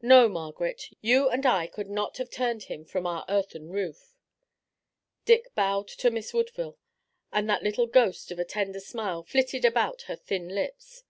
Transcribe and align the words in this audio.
"No, 0.00 0.26
Margaret, 0.26 0.84
you 1.02 1.28
and 1.28 1.44
I 1.44 1.66
could 1.66 1.90
not 1.90 2.16
have 2.16 2.30
turned 2.30 2.62
him 2.62 2.82
from 2.86 3.06
our 3.06 3.26
earthen 3.28 3.68
roof." 3.68 4.16
Dick 5.26 5.54
bowed 5.54 5.88
to 5.88 6.10
Miss 6.10 6.32
Woodville, 6.32 6.78
and 7.30 7.46
that 7.50 7.62
little 7.62 7.86
ghost 7.86 8.30
of 8.30 8.38
a 8.38 8.44
tender 8.46 8.80
smile 8.80 9.22
flitted 9.22 9.66
about 9.66 10.00
her 10.08 10.16
thin 10.16 10.48
lips. 10.48 11.02